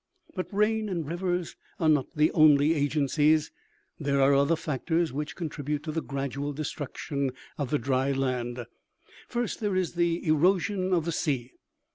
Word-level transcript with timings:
"But 0.35 0.51
rain 0.51 0.89
and 0.89 1.05
rivers 1.05 1.55
are 1.79 1.87
not 1.87 2.15
the 2.15 2.31
only 2.31 2.73
agencies; 2.73 3.51
there 3.99 4.19
are 4.19 4.33
other 4.33 4.55
factors 4.55 5.13
which 5.13 5.35
contribute 5.35 5.83
to 5.83 5.91
the 5.91 6.01
gradual 6.01 6.55
destruc 6.55 6.97
tion 6.97 7.29
of 7.59 7.69
the 7.69 7.77
dry 7.77 8.11
land:" 8.11 8.65
First, 9.29 9.59
there 9.59 9.75
is 9.75 9.93
the 9.93 10.25
erosion 10.25 10.91
of 10.91 11.05
the 11.05 11.11
sea. 11.11 11.51